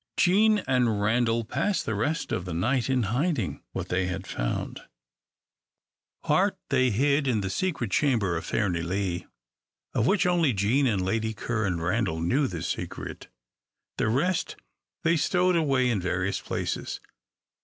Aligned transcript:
Jean 0.17 0.63
and 0.67 0.99
Randal 0.99 1.43
passed 1.45 1.85
the 1.85 1.93
rest 1.93 2.31
of 2.31 2.45
the 2.45 2.55
night 2.55 2.89
in 2.89 3.03
hiding 3.13 3.61
what 3.71 3.89
they 3.89 4.07
had 4.07 4.25
found. 4.25 4.81
Part 6.23 6.57
they 6.71 6.89
hid 6.89 7.27
in 7.27 7.41
the 7.41 7.51
secret 7.51 7.91
chamber 7.91 8.35
of 8.35 8.43
Fairnilee, 8.47 9.27
of 9.93 10.07
which 10.07 10.25
only 10.25 10.53
Jean 10.53 10.87
and 10.87 11.05
Lady 11.05 11.35
Ker 11.35 11.67
and 11.67 11.79
Randal 11.83 12.19
knew 12.19 12.47
the 12.47 12.63
secret. 12.63 13.27
The 13.99 14.09
rest 14.09 14.55
they 15.03 15.17
stowed 15.17 15.55
away 15.55 15.87
in 15.87 16.01
various 16.01 16.41
places. 16.41 16.99